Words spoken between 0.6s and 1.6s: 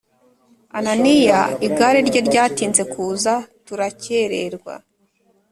Ananiya